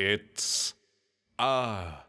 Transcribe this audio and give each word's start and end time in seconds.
It's 0.00 0.74
a 1.40 2.04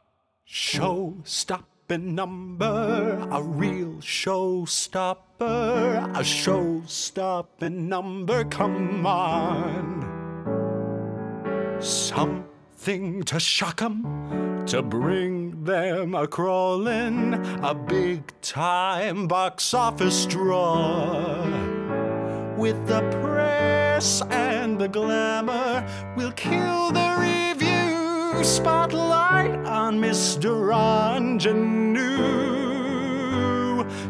show-stopping 0.45 2.13
number, 2.13 3.27
a 3.32 3.41
real 3.41 3.96
showstopper, 3.96 5.16
a 6.16 6.23
show-stopping 6.23 7.90
number. 7.90 8.44
Come 8.44 9.08
on, 9.08 10.05
something 11.80 13.23
to 13.23 13.40
shock 13.40 13.82
'em, 13.82 14.63
to 14.68 14.84
bring 14.84 15.63
them 15.63 16.13
a 16.13 16.27
crawling, 16.27 17.34
a 17.63 17.74
big-time 17.74 19.27
box 19.27 19.74
office 19.74 20.27
draw 20.27 21.44
with 22.55 22.85
the 22.85 23.02
press 23.24 24.21
and 24.30 24.77
the 24.77 24.88
glamour. 24.88 25.84
We'll 26.16 26.34
kill 26.34 26.91
the 26.91 27.16
review 27.18 27.69
spotlight 28.44 29.56
on 29.66 30.00
Mr. 30.00 30.72
Ingenue. 31.18 32.60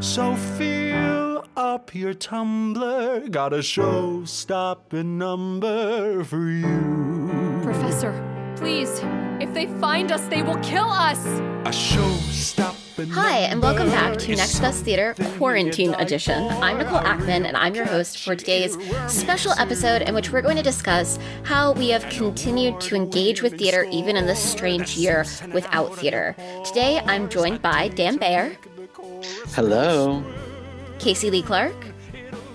So 0.01 0.35
fill 0.35 1.45
up 1.55 1.93
your 1.93 2.13
tumbler. 2.13 3.27
Got 3.29 3.53
a 3.53 3.61
show 3.61 4.23
stopping 4.25 5.17
number 5.17 6.23
for 6.23 6.49
you. 6.49 7.61
Professor, 7.63 8.13
please, 8.55 9.01
if 9.39 9.53
they 9.53 9.67
find 9.79 10.11
us, 10.11 10.21
they 10.27 10.41
will 10.41 10.59
kill 10.59 10.89
us. 10.89 11.25
A 11.65 11.71
show 11.71 12.13
stopping 12.31 12.88
Hi, 12.99 13.37
and 13.37 13.61
welcome 13.61 13.87
back 13.87 14.17
to 14.17 14.35
Next 14.35 14.59
Best 14.59 14.83
Theater 14.83 15.15
Quarantine 15.37 15.93
Edition. 15.93 16.43
I'm 16.61 16.77
Nicole 16.79 16.99
Ackman, 16.99 17.45
and 17.45 17.55
I'm 17.55 17.73
your 17.73 17.85
host 17.85 18.19
for 18.19 18.35
today's 18.35 18.77
special 19.07 19.53
episode 19.53 20.01
in 20.01 20.13
which 20.13 20.33
we're 20.33 20.41
going 20.41 20.57
to 20.57 20.61
discuss 20.61 21.17
how 21.43 21.71
we 21.71 21.87
have 21.91 22.03
continued 22.09 22.81
to 22.81 22.95
engage 22.95 23.41
with 23.41 23.57
theater 23.57 23.87
even 23.89 24.17
in 24.17 24.25
this 24.25 24.43
strange 24.43 24.97
year 24.97 25.25
without 25.53 25.95
theater. 25.95 26.35
Today, 26.65 26.99
I'm 27.05 27.29
joined 27.29 27.61
by 27.61 27.87
Dan 27.87 28.17
Bayer. 28.17 28.57
Hello. 29.51 30.21
Casey 30.99 31.31
Lee 31.31 31.41
Clark. 31.41 31.75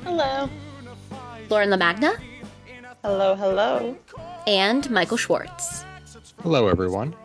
Hello. 0.03 0.51
Lauren 1.49 1.71
LaMagna. 1.71 2.19
Hello, 3.03 3.35
hello. 3.35 3.97
And 4.47 4.91
Michael 4.91 5.17
Schwartz. 5.17 5.87
Hello, 6.43 6.69
everyone. 6.69 7.17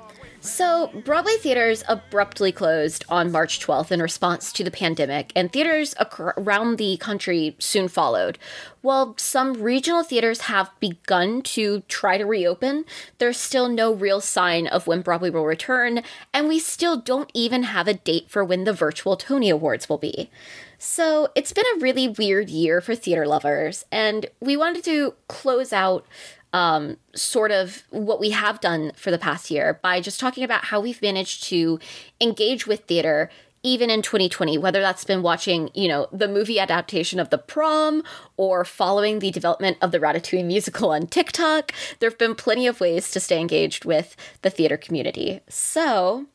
So, 0.41 0.87
Broadway 1.03 1.35
theaters 1.35 1.83
abruptly 1.89 2.53
closed 2.53 3.03
on 3.09 3.29
March 3.29 3.59
12th 3.59 3.91
in 3.91 4.01
response 4.01 4.53
to 4.53 4.63
the 4.63 4.71
pandemic, 4.71 5.33
and 5.35 5.51
theaters 5.51 5.93
around 6.37 6.77
the 6.77 6.95
country 6.95 7.57
soon 7.59 7.89
followed. 7.89 8.39
While 8.81 9.15
some 9.17 9.61
regional 9.61 10.01
theaters 10.01 10.41
have 10.41 10.71
begun 10.79 11.41
to 11.41 11.81
try 11.89 12.17
to 12.17 12.25
reopen, 12.25 12.85
there's 13.17 13.35
still 13.35 13.67
no 13.67 13.93
real 13.93 14.21
sign 14.21 14.65
of 14.67 14.87
when 14.87 15.01
Broadway 15.01 15.29
will 15.29 15.45
return, 15.45 16.03
and 16.33 16.47
we 16.47 16.57
still 16.59 16.95
don't 16.95 17.29
even 17.33 17.63
have 17.63 17.89
a 17.89 17.93
date 17.93 18.29
for 18.29 18.45
when 18.45 18.63
the 18.63 18.71
virtual 18.71 19.17
Tony 19.17 19.49
Awards 19.49 19.89
will 19.89 19.97
be. 19.97 20.29
So, 20.77 21.27
it's 21.35 21.51
been 21.51 21.65
a 21.75 21.81
really 21.81 22.07
weird 22.07 22.49
year 22.49 22.79
for 22.79 22.95
theater 22.95 23.27
lovers, 23.27 23.83
and 23.91 24.27
we 24.39 24.55
wanted 24.55 24.85
to 24.85 25.15
close 25.27 25.73
out 25.73 26.05
um, 26.53 26.97
sort 27.15 27.51
of 27.51 27.83
what 27.89 28.19
we 28.19 28.31
have 28.31 28.59
done 28.59 28.91
for 28.95 29.11
the 29.11 29.17
past 29.17 29.51
year 29.51 29.79
by 29.81 30.01
just 30.01 30.19
talking 30.19 30.43
about 30.43 30.65
how 30.65 30.79
we've 30.79 31.01
managed 31.01 31.43
to 31.45 31.79
engage 32.19 32.65
with 32.65 32.85
theater 32.85 33.29
even 33.61 33.89
in 33.89 34.01
2020 34.01 34.57
whether 34.57 34.79
that's 34.79 35.03
been 35.03 35.21
watching 35.21 35.69
you 35.73 35.87
know 35.87 36.07
the 36.11 36.27
movie 36.27 36.59
adaptation 36.59 37.19
of 37.19 37.29
the 37.29 37.37
prom 37.37 38.01
or 38.37 38.63
following 38.63 39.19
the 39.19 39.31
development 39.31 39.77
of 39.81 39.91
the 39.91 39.99
ratatouille 39.99 40.45
musical 40.45 40.91
on 40.91 41.05
tiktok. 41.07 41.71
There 41.99 42.09
have 42.09 42.17
been 42.17 42.35
plenty 42.35 42.67
of 42.67 42.79
ways 42.79 43.11
to 43.11 43.19
stay 43.19 43.39
engaged 43.39 43.85
with 43.85 44.15
the 44.41 44.49
theater 44.49 44.77
community. 44.77 45.41
So 45.49 46.25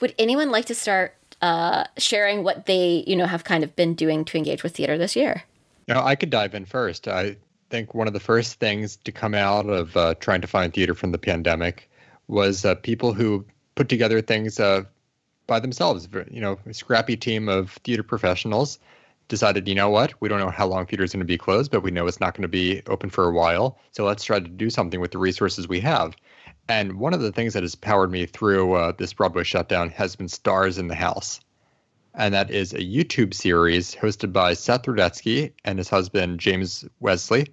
would 0.00 0.14
anyone 0.18 0.50
like 0.50 0.66
to 0.66 0.74
start 0.74 1.16
uh, 1.40 1.84
sharing 1.98 2.44
what 2.44 2.66
they 2.66 3.04
you 3.06 3.16
know 3.16 3.26
have 3.26 3.44
kind 3.44 3.64
of 3.64 3.74
been 3.74 3.94
doing 3.94 4.24
to 4.26 4.38
engage 4.38 4.62
with 4.62 4.76
theater 4.76 4.96
this 4.96 5.16
year? 5.16 5.44
Know, 5.88 6.00
I 6.00 6.14
could 6.14 6.30
dive 6.30 6.54
in 6.54 6.64
first. 6.64 7.08
I 7.08 7.36
think 7.72 7.94
one 7.94 8.06
of 8.06 8.12
the 8.12 8.20
first 8.20 8.60
things 8.60 8.96
to 8.96 9.10
come 9.10 9.34
out 9.34 9.66
of 9.66 9.96
uh, 9.96 10.14
trying 10.20 10.42
to 10.42 10.46
find 10.46 10.74
theater 10.74 10.94
from 10.94 11.10
the 11.10 11.16
pandemic 11.16 11.90
was 12.28 12.66
uh, 12.66 12.74
people 12.74 13.14
who 13.14 13.46
put 13.76 13.88
together 13.88 14.20
things 14.20 14.60
uh, 14.60 14.82
by 15.46 15.58
themselves. 15.58 16.06
You 16.30 16.42
know, 16.42 16.58
a 16.66 16.74
scrappy 16.74 17.16
team 17.16 17.48
of 17.48 17.70
theater 17.84 18.02
professionals 18.02 18.78
decided, 19.28 19.66
you 19.66 19.74
know 19.74 19.88
what, 19.88 20.12
we 20.20 20.28
don't 20.28 20.38
know 20.38 20.50
how 20.50 20.66
long 20.66 20.84
theater 20.84 21.02
is 21.02 21.14
going 21.14 21.20
to 21.20 21.24
be 21.24 21.38
closed, 21.38 21.70
but 21.70 21.82
we 21.82 21.90
know 21.90 22.06
it's 22.06 22.20
not 22.20 22.34
going 22.34 22.42
to 22.42 22.48
be 22.48 22.82
open 22.88 23.08
for 23.08 23.24
a 23.24 23.32
while. 23.32 23.78
So 23.92 24.04
let's 24.04 24.22
try 24.22 24.38
to 24.38 24.48
do 24.48 24.68
something 24.68 25.00
with 25.00 25.12
the 25.12 25.18
resources 25.18 25.66
we 25.66 25.80
have. 25.80 26.14
And 26.68 26.98
one 26.98 27.14
of 27.14 27.22
the 27.22 27.32
things 27.32 27.54
that 27.54 27.62
has 27.62 27.74
powered 27.74 28.10
me 28.10 28.26
through 28.26 28.74
uh, 28.74 28.92
this 28.98 29.14
Broadway 29.14 29.44
shutdown 29.44 29.88
has 29.88 30.14
been 30.14 30.28
Stars 30.28 30.76
in 30.76 30.88
the 30.88 30.94
House 30.94 31.40
and 32.14 32.34
that 32.34 32.50
is 32.50 32.72
a 32.72 32.78
YouTube 32.78 33.32
series 33.32 33.94
hosted 33.94 34.32
by 34.32 34.54
Seth 34.54 34.82
Rudetsky 34.82 35.52
and 35.64 35.78
his 35.78 35.88
husband 35.88 36.40
James 36.40 36.84
Wesley. 37.00 37.46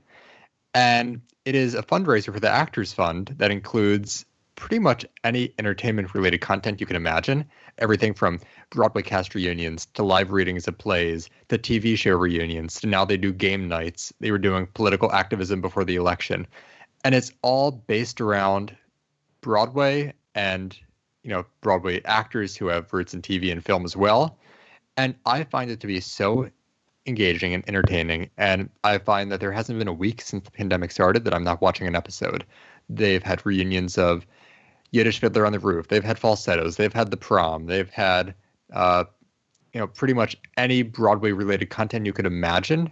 And 0.73 1.21
it 1.45 1.55
is 1.55 1.73
a 1.73 1.81
fundraiser 1.81 2.33
for 2.33 2.39
the 2.39 2.49
Actors 2.49 2.93
Fund 2.93 3.33
that 3.37 3.51
includes 3.51 4.25
pretty 4.55 4.79
much 4.79 5.05
any 5.23 5.53
entertainment 5.57 6.13
related 6.13 6.39
content 6.41 6.81
you 6.81 6.85
can 6.85 6.97
imagine. 6.97 7.45
Everything 7.77 8.13
from 8.13 8.39
Broadway 8.71 9.01
cast 9.01 9.33
reunions 9.33 9.87
to 9.93 10.03
live 10.03 10.31
readings 10.31 10.67
of 10.67 10.77
plays 10.77 11.29
to 11.47 11.57
TV 11.57 11.97
show 11.97 12.15
reunions 12.15 12.79
to 12.81 12.87
now 12.87 13.05
they 13.05 13.17
do 13.17 13.31
game 13.31 13.67
nights. 13.69 14.13
They 14.19 14.31
were 14.31 14.37
doing 14.37 14.67
political 14.73 15.11
activism 15.13 15.61
before 15.61 15.85
the 15.85 15.95
election. 15.95 16.45
And 17.05 17.15
it's 17.15 17.31
all 17.41 17.71
based 17.71 18.19
around 18.19 18.75
Broadway 19.41 20.13
and 20.35 20.77
you 21.23 21.29
know 21.29 21.45
Broadway 21.61 22.01
actors 22.03 22.55
who 22.55 22.67
have 22.67 22.91
roots 22.91 23.13
in 23.13 23.21
TV 23.21 23.51
and 23.51 23.63
film 23.63 23.85
as 23.85 23.95
well. 23.95 24.37
And 24.97 25.15
I 25.25 25.45
find 25.45 25.71
it 25.71 25.79
to 25.79 25.87
be 25.87 26.01
so 26.01 26.49
engaging 27.09 27.53
and 27.53 27.67
entertaining. 27.67 28.29
And 28.37 28.69
I 28.83 28.97
find 28.99 29.31
that 29.31 29.39
there 29.39 29.51
hasn't 29.51 29.77
been 29.77 29.87
a 29.87 29.93
week 29.93 30.21
since 30.21 30.45
the 30.45 30.51
pandemic 30.51 30.91
started 30.91 31.25
that 31.25 31.33
I'm 31.33 31.43
not 31.43 31.61
watching 31.61 31.87
an 31.87 31.95
episode. 31.95 32.45
They've 32.89 33.23
had 33.23 33.45
reunions 33.45 33.97
of 33.97 34.25
Yiddish 34.91 35.19
Fiddler 35.19 35.45
on 35.45 35.51
the 35.51 35.59
Roof. 35.59 35.87
They've 35.87 36.03
had 36.03 36.17
falsettos. 36.17 36.77
They've 36.77 36.93
had 36.93 37.11
the 37.11 37.17
prom. 37.17 37.65
They've 37.65 37.89
had, 37.89 38.33
uh, 38.73 39.03
you 39.73 39.79
know, 39.79 39.87
pretty 39.87 40.13
much 40.13 40.37
any 40.57 40.81
Broadway 40.81 41.31
related 41.31 41.69
content 41.69 42.05
you 42.05 42.13
could 42.13 42.25
imagine. 42.25 42.91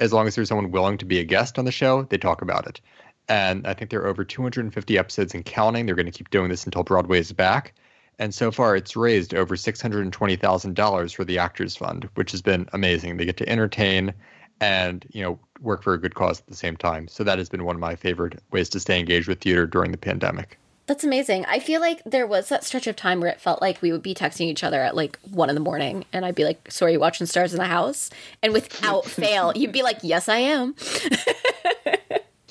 As 0.00 0.12
long 0.12 0.26
as 0.26 0.34
there's 0.34 0.48
someone 0.48 0.70
willing 0.70 0.98
to 0.98 1.04
be 1.04 1.18
a 1.20 1.24
guest 1.24 1.58
on 1.58 1.64
the 1.64 1.72
show, 1.72 2.02
they 2.04 2.18
talk 2.18 2.42
about 2.42 2.66
it. 2.66 2.80
And 3.28 3.66
I 3.66 3.74
think 3.74 3.90
there 3.90 4.02
are 4.02 4.06
over 4.06 4.24
250 4.24 4.98
episodes 4.98 5.34
and 5.34 5.44
counting. 5.44 5.86
They're 5.86 5.94
going 5.94 6.06
to 6.06 6.12
keep 6.12 6.30
doing 6.30 6.48
this 6.48 6.64
until 6.64 6.82
Broadway 6.82 7.18
is 7.18 7.32
back. 7.32 7.74
And 8.18 8.34
so 8.34 8.50
far, 8.50 8.76
it's 8.76 8.96
raised 8.96 9.34
over 9.34 9.56
$620,000 9.56 11.14
for 11.14 11.24
the 11.24 11.38
Actors 11.38 11.76
Fund, 11.76 12.08
which 12.14 12.30
has 12.30 12.40
been 12.40 12.68
amazing. 12.72 13.16
They 13.16 13.26
get 13.26 13.36
to 13.38 13.48
entertain 13.48 14.14
and 14.60 15.04
you 15.10 15.22
know 15.22 15.38
work 15.60 15.82
for 15.82 15.94
a 15.94 16.00
good 16.00 16.14
cause 16.14 16.40
at 16.40 16.46
the 16.46 16.56
same 16.56 16.76
time. 16.76 17.08
So 17.08 17.24
that 17.24 17.38
has 17.38 17.48
been 17.48 17.64
one 17.64 17.76
of 17.76 17.80
my 17.80 17.94
favorite 17.94 18.42
ways 18.50 18.68
to 18.70 18.80
stay 18.80 18.98
engaged 18.98 19.28
with 19.28 19.40
theater 19.40 19.66
during 19.66 19.90
the 19.92 19.98
pandemic. 19.98 20.58
That's 20.86 21.02
amazing. 21.02 21.44
I 21.46 21.58
feel 21.58 21.80
like 21.80 22.00
there 22.06 22.26
was 22.26 22.48
that 22.48 22.62
stretch 22.62 22.86
of 22.86 22.94
time 22.94 23.20
where 23.20 23.30
it 23.30 23.40
felt 23.40 23.60
like 23.60 23.82
we 23.82 23.90
would 23.90 24.02
be 24.02 24.14
texting 24.14 24.46
each 24.46 24.62
other 24.62 24.80
at 24.80 24.94
like 24.94 25.18
one 25.30 25.48
in 25.48 25.56
the 25.56 25.60
morning, 25.60 26.04
and 26.12 26.24
I'd 26.24 26.34
be 26.34 26.44
like, 26.44 26.70
"So 26.70 26.86
are 26.86 26.90
you 26.90 27.00
watching 27.00 27.26
Stars 27.26 27.52
in 27.52 27.58
the 27.58 27.66
House?" 27.66 28.10
And 28.42 28.52
without 28.52 29.04
fail, 29.06 29.52
you'd 29.54 29.72
be 29.72 29.82
like, 29.82 29.98
"Yes, 30.02 30.28
I 30.28 30.38
am." 30.38 30.74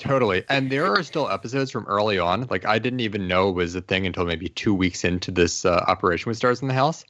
Totally. 0.06 0.44
And 0.48 0.70
there 0.70 0.86
are 0.86 1.02
still 1.02 1.28
episodes 1.28 1.70
from 1.70 1.84
early 1.86 2.18
on. 2.18 2.46
Like 2.48 2.64
I 2.64 2.78
didn't 2.78 3.00
even 3.00 3.26
know 3.26 3.50
was 3.50 3.74
a 3.74 3.80
thing 3.80 4.06
until 4.06 4.24
maybe 4.24 4.48
two 4.48 4.74
weeks 4.74 5.04
into 5.04 5.30
this 5.30 5.64
uh, 5.64 5.84
operation 5.88 6.30
with 6.30 6.36
Stars 6.36 6.62
in 6.62 6.68
the 6.68 6.74
House. 6.74 7.04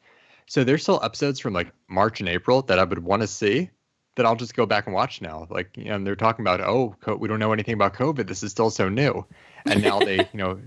So 0.46 0.64
there's 0.64 0.82
still 0.82 1.00
episodes 1.02 1.40
from 1.40 1.52
like 1.52 1.72
March 1.88 2.20
and 2.20 2.28
April 2.28 2.62
that 2.62 2.78
I 2.78 2.84
would 2.84 3.00
want 3.00 3.22
to 3.22 3.26
see 3.26 3.70
that 4.14 4.24
I'll 4.24 4.36
just 4.36 4.56
go 4.56 4.64
back 4.64 4.86
and 4.86 4.94
watch 4.94 5.20
now. 5.20 5.46
Like, 5.50 5.76
know, 5.84 6.02
they're 6.02 6.16
talking 6.16 6.42
about, 6.42 6.60
oh, 6.60 6.96
we 7.18 7.28
don't 7.28 7.38
know 7.38 7.52
anything 7.52 7.74
about 7.74 7.94
COVID. 7.94 8.26
This 8.26 8.42
is 8.42 8.50
still 8.50 8.70
so 8.70 8.88
new. 8.88 9.26
And 9.66 9.82
now 9.82 9.98
they, 9.98 10.16
you 10.16 10.38
know, 10.38 10.58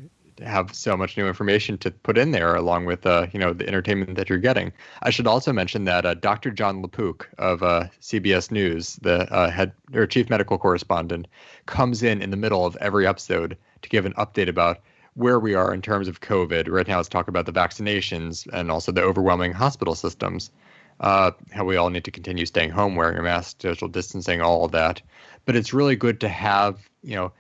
have 0.44 0.74
so 0.74 0.96
much 0.96 1.18
new 1.18 1.28
information 1.28 1.78
to 1.80 1.92
put 1.92 2.18
in 2.18 2.32
there 2.32 2.56
along 2.56 2.86
with, 2.86 3.06
uh, 3.06 3.28
you 3.34 3.40
know, 3.40 3.54
the 3.54 3.68
entertainment 3.68 4.16
that 4.16 4.30
you're 4.30 4.38
getting. 4.38 4.72
I 5.02 5.10
should 5.10 5.28
also 5.28 5.52
mention 5.54 5.86
that 5.86 6.06
uh, 6.06 6.14
Dr. 6.14 6.52
Jon 6.52 6.82
LaPook 6.82 7.30
of 7.38 7.64
uh, 7.64 7.86
CBS 8.02 8.52
News, 8.52 8.96
the 8.98 9.32
uh, 9.34 9.50
head 9.50 9.72
or 9.94 10.08
chief 10.08 10.30
medical 10.30 10.58
correspondent, 10.58 11.28
comes 11.66 12.04
in 12.04 12.22
in 12.22 12.30
the 12.30 12.38
middle 12.38 12.66
of 12.66 12.76
every 12.78 13.06
episode 13.06 13.58
to 13.82 13.90
give 13.90 14.06
an 14.06 14.14
update 14.14 14.48
about 14.48 14.80
where 15.16 15.40
we 15.40 15.54
are 15.54 15.74
in 15.74 15.82
terms 15.82 16.08
of 16.08 16.22
COVID. 16.22 16.70
Right 16.70 16.88
now, 16.88 16.98
let's 16.98 17.10
talk 17.10 17.28
about 17.28 17.46
the 17.46 17.54
vaccinations 17.54 18.48
and 18.54 18.72
also 18.72 18.92
the 18.92 19.04
overwhelming 19.04 19.54
hospital 19.54 19.96
systems. 19.96 20.52
Uh, 21.00 21.32
how 21.52 21.64
we 21.64 21.78
all 21.78 21.90
need 21.90 22.04
to 22.04 22.12
continue 22.12 22.46
staying 22.46 22.70
home, 22.70 22.96
wearing 22.96 23.18
a 23.18 23.22
mask, 23.22 23.62
social 23.62 23.88
distancing, 23.88 24.42
all 24.42 24.66
of 24.66 24.72
that. 24.74 25.02
But 25.46 25.56
it's 25.56 25.74
really 25.74 25.96
good 25.96 26.20
to 26.20 26.28
have, 26.28 26.90
you 27.04 27.16
know, 27.16 27.32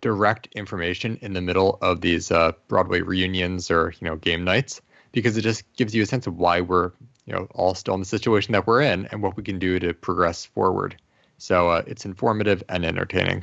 direct 0.00 0.48
information 0.54 1.18
in 1.22 1.32
the 1.32 1.40
middle 1.40 1.78
of 1.80 2.00
these 2.00 2.30
uh, 2.30 2.52
Broadway 2.68 3.00
reunions 3.00 3.70
or 3.70 3.94
you 4.00 4.06
know 4.06 4.16
game 4.16 4.44
nights 4.44 4.80
because 5.12 5.36
it 5.36 5.42
just 5.42 5.64
gives 5.76 5.94
you 5.94 6.02
a 6.02 6.06
sense 6.06 6.26
of 6.26 6.36
why 6.38 6.60
we're 6.60 6.92
you 7.26 7.32
know 7.32 7.48
all 7.54 7.74
still 7.74 7.94
in 7.94 8.00
the 8.00 8.06
situation 8.06 8.52
that 8.52 8.66
we're 8.66 8.82
in 8.82 9.06
and 9.06 9.22
what 9.22 9.36
we 9.36 9.42
can 9.42 9.58
do 9.58 9.78
to 9.78 9.94
progress 9.94 10.44
forward. 10.44 10.96
So 11.38 11.70
uh, 11.70 11.82
it's 11.86 12.04
informative 12.04 12.62
and 12.68 12.84
entertaining. 12.84 13.42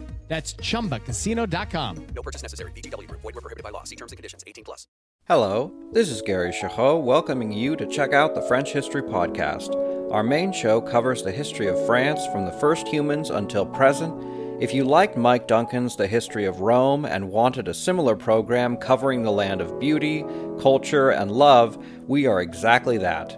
That's 0.31 0.53
chumbacasino.com. 0.53 2.07
No 2.15 2.21
purchase 2.21 2.41
necessary. 2.41 2.71
VGW 2.71 3.05
Group. 3.05 3.21
Void 3.21 3.35
were 3.35 3.41
prohibited 3.41 3.65
by 3.65 3.69
law. 3.69 3.83
See 3.83 3.97
terms 3.97 4.13
and 4.13 4.17
conditions. 4.17 4.45
18 4.47 4.63
plus. 4.63 4.87
Hello, 5.27 5.73
this 5.91 6.07
is 6.07 6.21
Gary 6.21 6.51
Chahot 6.51 7.03
welcoming 7.03 7.51
you 7.51 7.75
to 7.75 7.85
check 7.85 8.13
out 8.13 8.33
the 8.33 8.41
French 8.43 8.71
History 8.71 9.03
Podcast. 9.03 9.75
Our 10.09 10.23
main 10.23 10.53
show 10.53 10.79
covers 10.79 11.21
the 11.21 11.33
history 11.33 11.67
of 11.67 11.85
France 11.85 12.25
from 12.27 12.45
the 12.45 12.51
first 12.53 12.87
humans 12.87 13.29
until 13.29 13.65
present. 13.65 14.63
If 14.63 14.73
you 14.73 14.85
liked 14.85 15.17
Mike 15.17 15.47
Duncan's 15.47 15.97
The 15.97 16.07
History 16.07 16.45
of 16.45 16.61
Rome 16.61 17.03
and 17.03 17.29
wanted 17.29 17.67
a 17.67 17.73
similar 17.73 18.15
program 18.15 18.77
covering 18.77 19.23
the 19.23 19.31
land 19.33 19.59
of 19.59 19.81
beauty, 19.81 20.23
culture, 20.61 21.09
and 21.09 21.29
love, 21.29 21.77
we 22.07 22.25
are 22.25 22.39
exactly 22.39 22.97
that. 22.99 23.37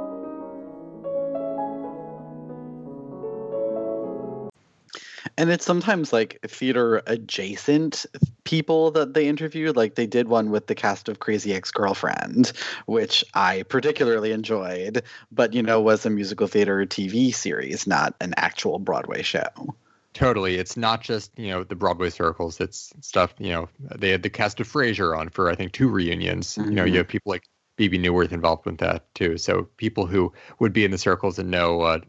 And 5.41 5.49
it's 5.49 5.65
sometimes 5.65 6.13
like 6.13 6.39
theater 6.47 7.01
adjacent 7.07 8.05
people 8.43 8.91
that 8.91 9.15
they 9.15 9.27
interviewed 9.27 9.75
like 9.75 9.95
they 9.95 10.05
did 10.05 10.27
one 10.27 10.51
with 10.51 10.67
the 10.67 10.75
cast 10.75 11.09
of 11.09 11.19
crazy 11.19 11.51
ex-girlfriend 11.53 12.53
which 12.85 13.25
i 13.33 13.63
particularly 13.63 14.31
enjoyed 14.31 15.01
but 15.31 15.53
you 15.53 15.63
know 15.63 15.81
was 15.81 16.05
a 16.05 16.11
musical 16.11 16.45
theater 16.45 16.85
tv 16.85 17.33
series 17.33 17.87
not 17.87 18.15
an 18.21 18.33
actual 18.37 18.79
broadway 18.79 19.21
show 19.21 19.75
Totally. 20.13 20.55
It's 20.55 20.75
not 20.75 20.99
just, 20.99 21.31
you 21.39 21.47
know, 21.47 21.63
the 21.63 21.73
Broadway 21.73 22.09
circles. 22.09 22.59
It's 22.59 22.91
stuff, 22.99 23.33
you 23.39 23.51
know, 23.51 23.69
they 23.95 24.09
had 24.09 24.23
the 24.23 24.29
cast 24.29 24.59
of 24.59 24.67
Frasier 24.67 25.17
on 25.17 25.29
for, 25.29 25.49
I 25.49 25.55
think, 25.55 25.71
two 25.71 25.87
reunions. 25.87 26.55
Mm-hmm. 26.55 26.69
You 26.69 26.75
know, 26.75 26.83
you 26.83 26.97
have 26.97 27.07
people 27.07 27.31
like 27.31 27.43
Bebe 27.77 27.97
Neuwirth 27.97 28.33
involved 28.33 28.65
with 28.65 28.79
that 28.79 29.13
too. 29.15 29.37
So 29.37 29.69
people 29.77 30.05
who 30.05 30.33
would 30.59 30.73
be 30.73 30.83
in 30.83 30.91
the 30.91 30.97
circles 30.97 31.39
and 31.39 31.49
know 31.49 31.81
uh, 31.81 31.99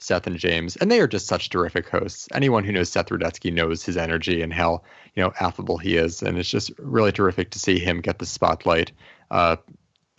Seth 0.00 0.26
and 0.26 0.38
James, 0.38 0.76
and 0.76 0.90
they 0.90 1.00
are 1.00 1.06
just 1.06 1.26
such 1.26 1.50
terrific 1.50 1.88
hosts. 1.88 2.28
Anyone 2.32 2.64
who 2.64 2.72
knows 2.72 2.88
Seth 2.88 3.10
Rudetsky 3.10 3.52
knows 3.52 3.84
his 3.84 3.96
energy 3.96 4.42
and 4.42 4.52
how 4.52 4.82
you 5.14 5.22
know 5.22 5.32
affable 5.40 5.78
he 5.78 5.96
is, 5.96 6.22
and 6.22 6.38
it's 6.38 6.50
just 6.50 6.72
really 6.78 7.12
terrific 7.12 7.50
to 7.50 7.58
see 7.58 7.78
him 7.78 8.00
get 8.00 8.18
the 8.18 8.26
spotlight. 8.26 8.92
Uh, 9.30 9.56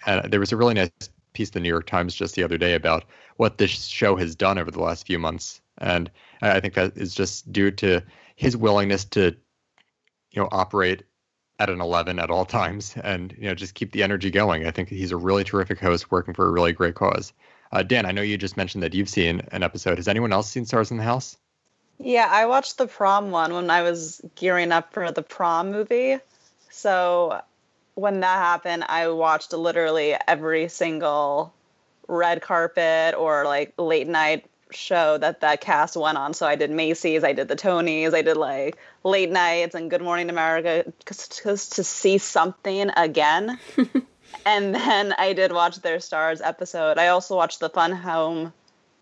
and 0.05 0.31
there 0.31 0.39
was 0.39 0.51
a 0.51 0.57
really 0.57 0.75
nice 0.75 0.91
piece 1.33 1.49
in 1.49 1.53
the 1.53 1.59
New 1.61 1.69
York 1.69 1.87
Times 1.87 2.13
just 2.13 2.35
the 2.35 2.43
other 2.43 2.57
day 2.57 2.75
about 2.75 3.05
what 3.37 3.57
this 3.57 3.71
show 3.71 4.15
has 4.15 4.35
done 4.35 4.57
over 4.57 4.71
the 4.71 4.81
last 4.81 5.07
few 5.07 5.17
months, 5.17 5.61
and 5.79 6.11
I 6.41 6.59
think 6.59 6.75
that 6.75 6.95
is 6.95 7.15
just 7.15 7.51
due 7.51 7.71
to 7.71 8.01
his 8.35 8.55
willingness 8.55 9.05
to, 9.05 9.35
you 10.31 10.41
know, 10.41 10.49
operate 10.51 11.03
at 11.59 11.69
an 11.69 11.79
11 11.79 12.17
at 12.17 12.31
all 12.31 12.43
times 12.43 12.95
and 13.03 13.35
you 13.37 13.47
know 13.47 13.53
just 13.53 13.75
keep 13.75 13.91
the 13.91 14.01
energy 14.01 14.31
going. 14.31 14.65
I 14.65 14.71
think 14.71 14.89
he's 14.89 15.11
a 15.11 15.17
really 15.17 15.43
terrific 15.43 15.79
host 15.79 16.09
working 16.09 16.33
for 16.33 16.47
a 16.47 16.51
really 16.51 16.73
great 16.73 16.95
cause. 16.95 17.33
Uh, 17.71 17.83
Dan, 17.83 18.05
I 18.05 18.11
know 18.11 18.21
you 18.21 18.37
just 18.37 18.57
mentioned 18.57 18.83
that 18.83 18.93
you've 18.93 19.09
seen 19.09 19.41
an 19.51 19.63
episode. 19.63 19.97
Has 19.97 20.07
anyone 20.07 20.33
else 20.33 20.49
seen 20.49 20.65
Stars 20.65 20.91
in 20.91 20.97
the 20.97 21.03
House? 21.03 21.37
Yeah, 21.99 22.27
I 22.29 22.47
watched 22.47 22.77
the 22.77 22.87
prom 22.87 23.31
one 23.31 23.53
when 23.53 23.69
I 23.69 23.83
was 23.83 24.21
gearing 24.35 24.71
up 24.71 24.91
for 24.93 25.11
the 25.11 25.21
prom 25.21 25.71
movie. 25.71 26.17
So 26.69 27.41
when 27.95 28.21
that 28.21 28.37
happened, 28.37 28.85
I 28.87 29.09
watched 29.09 29.53
literally 29.53 30.15
every 30.27 30.67
single 30.67 31.53
red 32.07 32.41
carpet 32.41 33.15
or 33.15 33.45
like 33.45 33.73
late 33.77 34.07
night 34.07 34.45
show 34.71 35.17
that 35.17 35.41
that 35.41 35.61
cast 35.61 35.95
went 35.95 36.17
on. 36.17 36.33
So 36.33 36.47
I 36.47 36.55
did 36.55 36.71
Macy's, 36.71 37.23
I 37.23 37.33
did 37.33 37.47
the 37.47 37.55
Tonys, 37.55 38.13
I 38.13 38.21
did 38.21 38.37
like 38.37 38.77
late 39.03 39.29
nights 39.29 39.75
and 39.75 39.89
Good 39.89 40.01
Morning 40.01 40.29
America 40.29 40.91
just 41.05 41.73
to 41.73 41.83
see 41.83 42.17
something 42.17 42.89
again. 42.95 43.59
and 44.45 44.73
then 44.73 45.13
I 45.17 45.33
did 45.33 45.51
watch 45.51 45.77
their 45.81 45.99
stars 45.99 46.41
episode. 46.41 46.97
I 46.97 47.07
also 47.07 47.35
watched 47.35 47.59
the 47.59 47.69
Fun 47.69 47.91
Home 47.91 48.53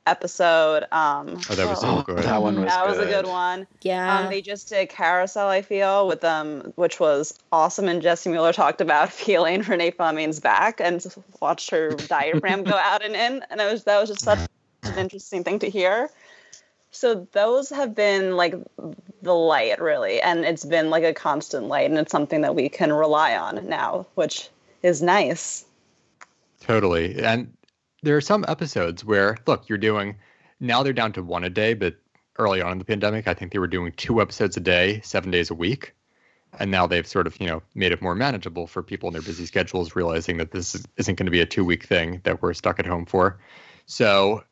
episode. 0.10 0.84
Um, 0.92 1.40
oh, 1.50 1.56
that 1.56 1.68
was 1.68 1.82
so 1.82 2.02
good. 2.02 2.20
That 2.20 2.42
one 2.42 2.56
was 2.60 2.66
that 2.66 2.88
good. 2.88 2.98
was 2.98 3.08
a 3.08 3.10
good 3.10 3.28
one. 3.28 3.68
Yeah. 3.82 4.20
Um, 4.20 4.30
they 4.30 4.42
just 4.42 4.70
did 4.70 4.90
Carousel, 4.90 5.48
I 5.48 5.62
feel, 5.62 6.08
with 6.08 6.22
them, 6.22 6.74
which 6.76 7.00
was 7.00 7.38
awesome. 7.52 7.88
And 7.88 8.02
Jessie 8.02 8.30
Mueller 8.30 8.54
talked 8.64 8.82
about 8.82 9.12
feeling 9.12 9.62
Renee 9.62 9.92
Fleming's 9.92 10.40
back 10.40 10.82
and 10.82 11.06
watched 11.40 11.70
her 11.70 11.92
diaphragm 11.92 12.64
go 12.64 12.76
out 12.76 13.04
and 13.04 13.16
in, 13.16 13.44
and 13.50 13.62
it 13.62 13.72
was 13.72 13.84
that 13.84 14.00
was 14.00 14.10
just 14.10 14.22
such 14.22 14.40
an 14.84 14.98
interesting 14.98 15.44
thing 15.44 15.60
to 15.60 15.70
hear. 15.70 16.10
So 16.92 17.28
those 17.34 17.70
have 17.70 17.94
been 17.94 18.36
like 18.36 18.56
the 19.22 19.36
light, 19.36 19.80
really, 19.80 20.22
and 20.22 20.44
it's 20.44 20.66
been 20.66 20.90
like 20.90 21.04
a 21.04 21.14
constant 21.14 21.68
light, 21.68 21.90
and 21.90 22.00
it's 22.00 22.12
something 22.12 22.42
that 22.42 22.56
we 22.56 22.68
can 22.68 22.92
rely 22.92 23.38
on 23.38 23.68
now, 23.68 24.08
which 24.16 24.50
is 24.84 25.02
nice. 25.02 25.66
Totally. 26.62 27.24
And 27.24 27.54
there 28.04 28.16
are 28.18 28.22
some 28.22 28.46
episodes 28.48 29.04
where, 29.04 29.38
look, 29.46 29.70
you're 29.70 29.78
doing, 29.78 30.16
now 30.60 30.84
they're 30.84 30.94
down 30.94 31.14
to 31.14 31.24
one 31.24 31.44
a 31.44 31.50
day, 31.50 31.74
but 31.74 31.96
early 32.38 32.62
on 32.62 32.74
in 32.74 32.78
the 32.78 32.86
pandemic, 32.86 33.28
I 33.28 33.34
think 33.34 33.52
they 33.52 33.60
were 33.60 33.68
doing 33.68 33.92
two 33.98 34.22
episodes 34.22 34.58
a 34.58 34.62
day, 34.62 35.02
seven 35.04 35.32
days 35.32 35.50
a 35.50 35.56
week. 35.56 35.94
And 36.58 36.72
now 36.72 36.88
they've 36.88 37.06
sort 37.06 37.28
of, 37.28 37.40
you 37.40 37.48
know, 37.48 37.62
made 37.76 37.92
it 37.92 38.02
more 38.02 38.16
manageable 38.16 38.66
for 38.66 38.82
people 38.82 39.08
in 39.08 39.14
their 39.14 39.22
busy 39.22 39.46
schedules, 39.46 39.96
realizing 39.96 40.38
that 40.38 40.52
this 40.52 40.84
isn't 40.98 41.16
going 41.16 41.28
to 41.28 41.32
be 41.32 41.42
a 41.42 41.46
two 41.46 41.64
week 41.64 41.86
thing 41.86 42.22
that 42.24 42.42
we're 42.42 42.54
stuck 42.54 42.80
at 42.80 42.88
home 42.88 43.06
for. 43.06 43.40
So 43.86 44.44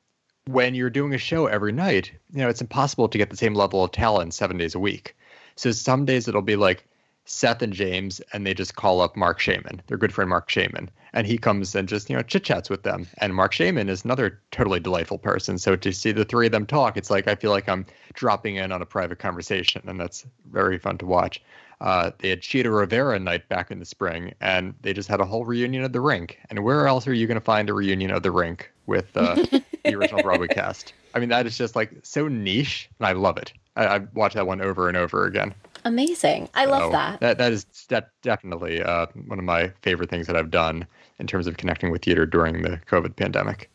when 0.46 0.76
you're 0.76 0.90
doing 0.90 1.14
a 1.14 1.18
show 1.18 1.48
every 1.48 1.72
night, 1.72 2.12
you 2.32 2.40
know, 2.40 2.50
it's 2.50 2.62
impossible 2.62 3.10
to 3.10 3.18
get 3.18 3.30
the 3.30 3.38
same 3.38 3.56
level 3.56 3.84
of 3.84 3.92
talent 3.92 4.34
seven 4.34 4.58
days 4.58 4.76
a 4.76 4.80
week. 4.80 5.16
So 5.56 5.72
some 5.72 6.06
days 6.06 6.28
it'll 6.28 6.42
be 6.42 6.56
like, 6.56 6.88
Seth 7.28 7.62
and 7.62 7.74
James, 7.74 8.22
and 8.34 8.46
they 8.46 8.54
just 8.54 8.76
call 8.76 9.02
up 9.02 9.16
Marc 9.16 9.40
Shaiman, 9.40 9.82
their 9.88 9.98
good 9.98 10.14
friend 10.14 10.30
Marc 10.30 10.50
Shaiman, 10.50 10.90
and 11.14 11.28
he 11.28 11.38
comes 11.38 11.76
and 11.76 11.88
just 11.88 12.10
you 12.10 12.16
know 12.16 12.24
chit 12.24 12.44
chats 12.44 12.70
with 12.70 12.84
them. 12.84 13.08
And 13.20 13.36
Marc 13.36 13.52
Shaiman 13.52 13.90
is 13.90 14.06
another 14.06 14.40
totally 14.52 14.80
delightful 14.80 15.18
person. 15.18 15.58
So 15.58 15.76
to 15.76 15.92
see 15.92 16.12
the 16.12 16.26
three 16.26 16.48
of 16.48 16.52
them 16.52 16.66
talk, 16.66 16.98
it's 16.98 17.12
like 17.12 17.28
I 17.28 17.36
feel 17.36 17.52
like 17.52 17.68
I'm 17.68 17.86
dropping 18.14 18.56
in 18.56 18.72
on 18.72 18.82
a 18.82 18.86
private 18.86 19.20
conversation, 19.20 19.82
and 19.88 20.00
that's 20.00 20.26
very 20.52 20.78
fun 20.78 20.98
to 21.00 21.06
watch. 21.06 21.42
Uh, 21.80 22.12
they 22.20 22.30
had 22.30 22.42
Chita 22.42 22.72
Rivera 22.72 23.20
night 23.20 23.48
back 23.50 23.70
in 23.70 23.80
the 23.80 23.86
spring, 23.86 24.34
and 24.42 24.74
they 24.82 24.94
just 24.94 25.10
had 25.10 25.20
a 25.20 25.26
whole 25.26 25.46
reunion 25.46 25.84
of 25.84 25.94
the 25.94 26.02
rink. 26.02 26.40
And 26.50 26.64
where 26.64 26.88
else 26.88 27.08
are 27.08 27.14
you 27.14 27.28
going 27.28 27.36
to 27.36 27.42
find 27.42 27.70
a 27.70 27.74
reunion 27.74 28.10
of 28.12 28.24
the 28.24 28.32
rink 28.32 28.72
with 28.88 29.16
uh, 29.16 29.36
the 29.36 29.94
original 29.94 30.24
Broadway 30.24 30.48
cast? 30.52 30.94
I 31.14 31.20
mean, 31.20 31.30
that 31.30 31.46
is 31.46 31.58
just 31.58 31.76
like 31.76 31.92
so 32.02 32.28
niche, 32.28 32.90
and 33.00 33.08
I 33.08 33.12
love 33.12 33.38
it. 33.38 33.54
I, 33.76 33.86
I 33.86 33.98
watched 34.14 34.36
that 34.36 34.48
one 34.48 34.62
over 34.62 34.88
and 34.88 34.98
over 34.98 35.26
again. 35.26 35.54
Amazing. 35.88 36.50
I 36.54 36.66
love 36.66 36.92
that. 36.92 37.22
That 37.22 37.38
that 37.38 37.54
is 37.54 37.66
that 37.88 38.10
definitely 38.22 38.84
uh, 38.84 39.08
one 39.26 39.40
of 39.40 39.46
my 39.46 39.72
favorite 39.82 40.10
things 40.10 40.28
that 40.28 40.36
I've 40.36 40.52
done 40.52 40.86
in 41.18 41.28
terms 41.28 41.48
of 41.48 41.56
connecting 41.56 41.92
with 41.92 42.04
theater 42.04 42.26
during 42.26 42.62
the 42.62 42.82
COVID 42.90 43.16
pandemic. 43.16 43.70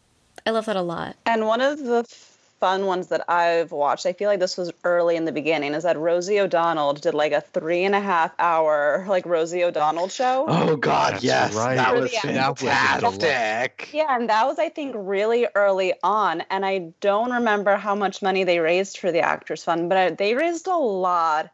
I 0.47 0.51
love 0.51 0.67
that 0.67 0.77
a 0.77 0.83
lot. 0.83 1.17
And 1.25 1.47
one 1.47 1.63
of 1.63 1.79
the 1.79 2.05
fun 2.61 2.85
ones 2.85 3.09
that 3.09 3.25
I've 3.31 3.73
watched, 3.73 4.05
I 4.05 4.13
feel 4.13 4.29
like 4.29 4.41
this 4.41 4.59
was 4.59 4.71
early 4.85 5.17
in 5.17 5.25
the 5.25 5.33
beginning, 5.33 5.73
is 5.73 5.85
that 5.85 5.99
Rosie 5.99 6.39
O'Donnell 6.39 6.93
did 6.93 7.15
like 7.15 7.33
a 7.33 7.41
three 7.41 7.85
and 7.85 7.95
a 7.95 8.01
half 8.01 8.33
hour 8.39 9.07
like 9.09 9.25
Rosie 9.25 9.65
O'Donnell 9.65 10.09
show. 10.09 10.47
Oh 10.49 10.77
God, 10.77 11.15
That's 11.15 11.25
yes, 11.25 11.55
right. 11.55 11.77
that 11.77 11.95
For 11.95 12.01
was 12.01 12.11
the 12.13 12.19
fantastic. 12.19 13.89
Yeah, 13.93 14.15
and 14.15 14.29
that 14.29 14.47
was 14.47 14.59
I 14.59 14.69
think 14.69 14.95
really 14.97 15.47
early 15.55 15.95
on, 16.03 16.43
and 16.51 16.67
I 16.67 16.93
don't 17.01 17.33
remember 17.33 17.77
how 17.77 17.95
much 17.95 18.21
money 18.21 18.45
they 18.45 18.59
raised 18.59 18.99
for 18.99 19.11
the 19.11 19.21
Actors 19.21 19.65
Fund, 19.65 19.89
but 19.89 19.97
I, 19.99 20.11
they 20.11 20.35
raised 20.35 20.67
a 20.67 20.77
lot 20.77 21.51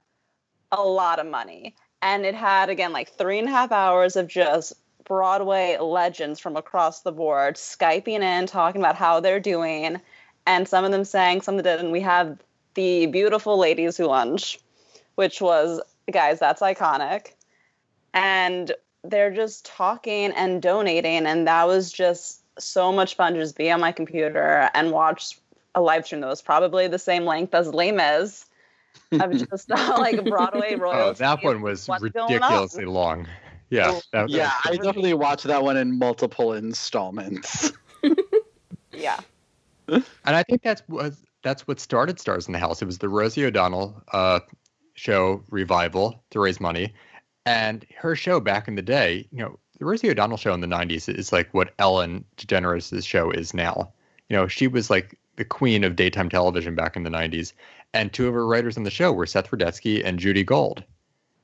a 0.72 0.82
lot 0.82 1.18
of 1.18 1.26
money. 1.26 1.75
And 2.02 2.25
it 2.25 2.34
had, 2.34 2.70
again, 2.70 2.92
like 2.92 3.10
three 3.10 3.38
and 3.38 3.48
a 3.48 3.50
half 3.50 3.72
hours 3.72 4.16
of 4.16 4.28
just 4.28 4.72
Broadway 5.04 5.76
legends 5.80 6.38
from 6.38 6.56
across 6.56 7.00
the 7.00 7.12
board 7.12 7.56
Skyping 7.56 8.20
in, 8.20 8.46
talking 8.46 8.80
about 8.80 8.94
how 8.94 9.20
they're 9.20 9.40
doing. 9.40 10.00
And 10.46 10.68
some 10.68 10.84
of 10.84 10.92
them 10.92 11.04
sang, 11.04 11.40
some 11.40 11.58
of 11.58 11.64
them 11.64 11.78
didn't. 11.78 11.92
We 11.92 12.00
have 12.02 12.38
the 12.75 13.06
beautiful 13.06 13.58
ladies 13.58 13.96
who 13.96 14.04
lunch, 14.04 14.60
which 15.16 15.40
was, 15.40 15.80
guys, 16.12 16.38
that's 16.38 16.60
iconic. 16.60 17.32
And 18.14 18.72
they're 19.02 19.32
just 19.32 19.66
talking 19.66 20.32
and 20.32 20.62
donating. 20.62 21.26
And 21.26 21.46
that 21.48 21.66
was 21.66 21.90
just 21.90 22.42
so 22.60 22.92
much 22.92 23.16
fun 23.16 23.34
to 23.34 23.40
just 23.40 23.56
be 23.56 23.70
on 23.70 23.80
my 23.80 23.92
computer 23.92 24.70
and 24.75 24.92
watch 24.92 25.38
a 25.75 25.80
live 25.80 26.06
stream 26.06 26.20
that 26.20 26.28
was 26.28 26.42
probably 26.42 26.88
the 26.88 26.98
same 26.98 27.25
length 27.25 27.54
as 27.54 27.72
Les 27.72 27.92
Mis 27.92 28.46
of 29.12 29.32
just 29.50 29.70
like 29.98 30.24
Broadway 30.24 30.74
royalty. 30.74 30.98
Oh, 31.08 31.12
that 31.14 31.42
one 31.44 31.62
was 31.62 31.86
what's 31.88 32.02
on. 32.02 32.12
ridiculously 32.30 32.84
long. 32.84 33.26
Yeah. 33.70 33.98
that- 34.12 34.28
yeah, 34.30 34.52
that- 34.64 34.72
I 34.72 34.76
definitely 34.82 35.14
watched 35.14 35.44
that 35.44 35.62
one 35.62 35.76
in 35.76 35.98
multiple 35.98 36.52
installments. 36.54 37.72
Yeah. 38.92 39.20
and 39.88 40.04
I 40.24 40.42
think 40.42 40.62
that's 40.62 40.82
what 40.86 41.14
that's 41.42 41.66
what 41.68 41.78
started 41.80 42.18
Stars 42.18 42.46
in 42.46 42.52
the 42.52 42.58
House. 42.58 42.82
It 42.82 42.86
was 42.86 42.98
the 42.98 43.08
Rosie 43.08 43.44
O'Donnell 43.44 44.02
uh, 44.12 44.40
show 44.94 45.42
revival 45.50 46.20
to 46.30 46.40
raise 46.40 46.60
money, 46.60 46.92
and 47.46 47.86
her 47.96 48.16
show 48.16 48.40
back 48.40 48.66
in 48.68 48.74
the 48.74 48.82
day. 48.82 49.26
You 49.30 49.38
know, 49.38 49.58
the 49.78 49.84
Rosie 49.84 50.10
O'Donnell 50.10 50.36
show 50.36 50.52
in 50.52 50.60
the 50.60 50.66
'90s 50.66 51.08
is 51.08 51.32
like 51.32 51.48
what 51.54 51.74
Ellen 51.78 52.24
DeGeneres' 52.36 53.06
show 53.06 53.30
is 53.30 53.54
now. 53.54 53.92
You 54.28 54.36
know, 54.36 54.48
she 54.48 54.66
was 54.66 54.90
like 54.90 55.16
the 55.36 55.44
queen 55.44 55.84
of 55.84 55.94
daytime 55.96 56.28
television 56.28 56.74
back 56.74 56.96
in 56.96 57.04
the 57.04 57.10
'90s, 57.10 57.52
and 57.95 58.12
two 58.12 58.28
of 58.28 58.35
her 58.35 58.47
writers 58.47 58.76
on 58.76 58.85
the 58.85 58.90
show 58.90 59.12
were 59.12 59.26
Seth 59.26 59.50
Rudetsky 59.50 60.04
and 60.04 60.18
Judy 60.18 60.45
Gold. 60.45 60.85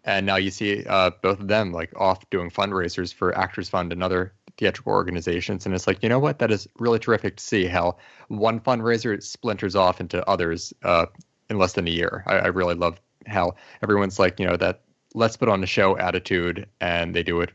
And 0.05 0.27
now 0.27 0.37
you 0.37 0.51
see 0.51 0.85
uh, 0.85 1.11
both 1.23 1.41
of 1.41 1.49
them 1.49 1.73
like 1.73 1.93
off 1.97 2.29
doing 2.31 2.51
fundraisers 2.51 3.13
for 3.13 3.37
Actors 3.37 3.69
Fund 3.69 3.93
and 3.93 4.03
other 4.03 4.35
theatrical 4.59 4.93
organizations. 4.93 5.65
And 5.65 5.75
it's 5.75 5.87
like, 5.87 6.03
you 6.03 6.09
know 6.09 6.19
what? 6.19 6.39
That 6.39 6.51
is 6.51 6.69
really 6.79 6.99
terrific 6.99 7.37
to 7.37 7.43
see 7.43 7.67
how 7.67 7.97
one 8.29 8.61
fundraiser 8.61 9.23
splinters 9.23 9.75
off 9.75 10.01
into 10.01 10.27
others 10.29 10.73
uh, 10.83 11.07
in 11.49 11.59
less 11.59 11.73
than 11.73 11.89
a 11.89 11.91
year. 11.91 12.23
I, 12.27 12.35
I 12.35 12.47
really 12.49 12.75
love 12.75 13.01
how 13.27 13.55
everyone's 13.83 14.19
like, 14.19 14.39
you 14.39 14.47
know, 14.47 14.57
that 14.57 14.83
let's 15.15 15.37
put 15.37 15.49
on 15.49 15.63
a 15.63 15.67
show 15.67 15.97
attitude, 15.97 16.67
and 16.81 17.15
they 17.15 17.23
do 17.23 17.41
it 17.41 17.51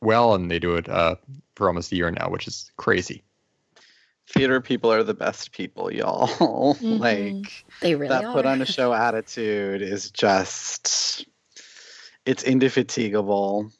well, 0.00 0.34
and 0.34 0.50
they 0.50 0.58
do 0.58 0.76
it 0.76 0.88
uh, 0.88 1.16
for 1.56 1.68
almost 1.68 1.92
a 1.92 1.96
year 1.96 2.10
now, 2.10 2.30
which 2.30 2.46
is 2.46 2.70
crazy. 2.76 3.22
Theater 4.32 4.60
people 4.60 4.92
are 4.92 5.02
the 5.02 5.14
best 5.14 5.52
people, 5.52 5.92
y'all. 5.92 6.28
Mm-hmm. 6.80 6.96
like 6.98 7.64
They 7.80 7.94
really 7.94 8.08
that 8.08 8.32
put 8.32 8.46
on 8.46 8.62
a 8.62 8.66
show 8.66 8.92
attitude 8.92 9.82
is 9.82 10.10
just 10.10 11.24
it's 12.24 12.42
indefatigable 12.44 13.70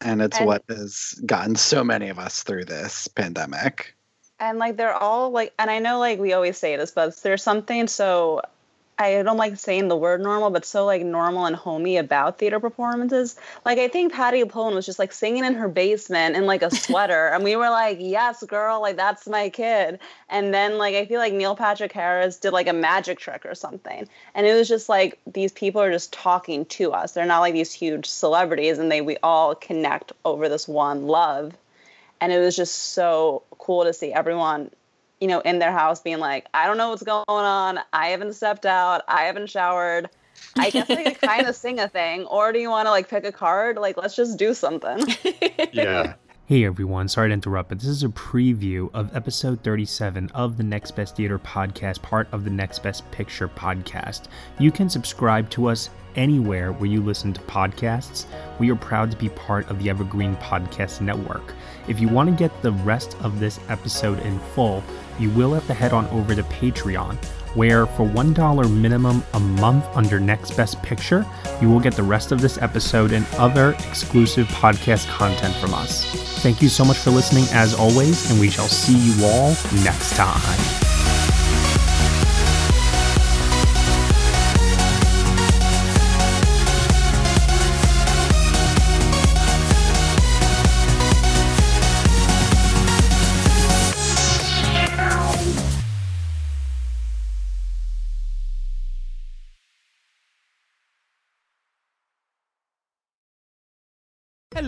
and 0.00 0.20
it's 0.22 0.38
And- 0.38 0.46
what 0.46 0.64
has 0.68 1.14
gotten 1.24 1.54
so 1.56 1.84
many 1.84 2.08
of 2.08 2.18
us 2.18 2.42
through 2.42 2.64
this 2.64 3.06
pandemic. 3.08 3.94
and 4.40 4.58
like 4.58 4.76
they're 4.76 4.94
all 4.94 5.30
like 5.30 5.52
and 5.58 5.70
i 5.70 5.78
know 5.78 5.98
like 6.00 6.18
we 6.18 6.32
always 6.32 6.58
say 6.58 6.74
this 6.76 6.90
but 6.90 7.14
there's 7.22 7.42
something 7.42 7.86
so 7.86 8.40
i 8.98 9.22
don't 9.22 9.36
like 9.36 9.56
saying 9.56 9.88
the 9.88 9.96
word 9.96 10.20
normal 10.20 10.50
but 10.50 10.64
so 10.64 10.84
like 10.84 11.02
normal 11.02 11.46
and 11.46 11.56
homey 11.56 11.96
about 11.96 12.38
theater 12.38 12.60
performances. 12.60 13.36
Like 13.64 13.78
i 13.78 13.88
think 13.88 14.12
Patti 14.12 14.42
LuPone 14.42 14.74
was 14.74 14.86
just 14.86 14.98
like 14.98 15.12
singing 15.12 15.44
in 15.44 15.54
her 15.54 15.68
basement 15.68 16.36
in 16.36 16.46
like 16.46 16.62
a 16.62 16.70
sweater 16.74 17.28
and 17.28 17.44
we 17.44 17.56
were 17.56 17.70
like 17.70 17.98
yes 18.00 18.42
girl 18.44 18.80
like 18.80 18.96
that's 18.96 19.26
my 19.26 19.48
kid. 19.48 19.98
And 20.28 20.52
then 20.52 20.78
like 20.78 20.94
i 20.94 21.06
feel 21.06 21.18
like 21.18 21.32
neil 21.32 21.56
patrick 21.56 21.92
harris 21.92 22.38
did 22.38 22.52
like 22.52 22.68
a 22.68 22.72
magic 22.72 23.18
trick 23.18 23.44
or 23.46 23.54
something 23.54 24.08
and 24.34 24.46
it 24.46 24.54
was 24.54 24.68
just 24.68 24.88
like 24.88 25.18
these 25.26 25.52
people 25.52 25.80
are 25.80 25.90
just 25.90 26.12
talking 26.12 26.64
to 26.66 26.92
us. 26.92 27.12
They're 27.12 27.26
not 27.26 27.40
like 27.40 27.54
these 27.54 27.72
huge 27.72 28.06
celebrities 28.06 28.78
and 28.78 28.90
they 28.90 29.00
we 29.00 29.16
all 29.22 29.54
connect 29.54 30.12
over 30.24 30.48
this 30.48 30.68
one 30.68 31.06
love 31.06 31.54
and 32.22 32.32
it 32.32 32.38
was 32.38 32.54
just 32.54 32.92
so 32.92 33.42
cool 33.58 33.82
to 33.84 33.92
see 33.92 34.12
everyone 34.12 34.70
you 35.22 35.28
know 35.28 35.38
in 35.40 35.60
their 35.60 35.70
house 35.70 36.00
being 36.00 36.18
like 36.18 36.48
i 36.52 36.66
don't 36.66 36.76
know 36.76 36.90
what's 36.90 37.04
going 37.04 37.24
on. 37.28 37.78
I 37.92 38.08
haven't 38.08 38.34
stepped 38.34 38.66
out. 38.66 39.02
I 39.06 39.22
haven't 39.22 39.48
showered. 39.48 40.10
I 40.56 40.70
guess 40.70 40.90
i 40.90 41.04
could 41.04 41.20
kind 41.28 41.46
of 41.46 41.54
sing 41.54 41.78
a 41.78 41.88
thing. 41.88 42.24
Or 42.26 42.52
do 42.52 42.58
you 42.58 42.68
want 42.68 42.86
to 42.86 42.90
like 42.90 43.08
pick 43.08 43.24
a 43.24 43.32
card? 43.32 43.76
Like 43.76 43.96
let's 43.96 44.16
just 44.16 44.38
do 44.38 44.52
something. 44.52 45.06
Yeah. 45.72 46.14
Hey 46.52 46.66
everyone, 46.66 47.08
sorry 47.08 47.30
to 47.30 47.32
interrupt, 47.32 47.70
but 47.70 47.78
this 47.78 47.88
is 47.88 48.04
a 48.04 48.08
preview 48.08 48.90
of 48.92 49.16
episode 49.16 49.64
37 49.64 50.30
of 50.34 50.58
the 50.58 50.62
Next 50.62 50.90
Best 50.90 51.16
Theater 51.16 51.38
podcast, 51.38 52.02
part 52.02 52.28
of 52.30 52.44
the 52.44 52.50
Next 52.50 52.80
Best 52.80 53.10
Picture 53.10 53.48
podcast. 53.48 54.24
You 54.58 54.70
can 54.70 54.90
subscribe 54.90 55.48
to 55.48 55.68
us 55.68 55.88
anywhere 56.14 56.72
where 56.72 56.90
you 56.90 57.00
listen 57.02 57.32
to 57.32 57.40
podcasts. 57.40 58.26
We 58.58 58.70
are 58.70 58.76
proud 58.76 59.10
to 59.12 59.16
be 59.16 59.30
part 59.30 59.70
of 59.70 59.82
the 59.82 59.88
Evergreen 59.88 60.36
Podcast 60.36 61.00
Network. 61.00 61.54
If 61.88 62.00
you 62.00 62.08
want 62.08 62.28
to 62.28 62.36
get 62.36 62.60
the 62.60 62.72
rest 62.72 63.16
of 63.22 63.40
this 63.40 63.58
episode 63.70 64.18
in 64.18 64.38
full, 64.54 64.84
you 65.18 65.30
will 65.30 65.54
have 65.54 65.66
to 65.68 65.74
head 65.74 65.94
on 65.94 66.06
over 66.08 66.34
to 66.34 66.42
Patreon, 66.42 67.16
where 67.54 67.86
for 67.86 68.06
$1 68.06 68.80
minimum 68.80 69.22
a 69.34 69.40
month 69.40 69.84
under 69.94 70.18
Next 70.20 70.56
Best 70.56 70.82
Picture, 70.82 71.26
you 71.60 71.68
will 71.68 71.80
get 71.80 71.94
the 71.94 72.02
rest 72.02 72.32
of 72.32 72.40
this 72.40 72.58
episode 72.58 73.12
and 73.12 73.26
other 73.38 73.72
exclusive 73.88 74.46
podcast 74.48 75.08
content 75.08 75.54
from 75.56 75.74
us. 75.74 76.04
Thank 76.42 76.60
you 76.60 76.68
so 76.68 76.84
much 76.84 76.98
for 76.98 77.10
listening 77.10 77.44
as 77.52 77.74
always, 77.74 78.30
and 78.30 78.40
we 78.40 78.50
shall 78.50 78.68
see 78.68 78.96
you 78.96 79.24
all 79.24 79.50
next 79.84 80.16
time. 80.16 80.91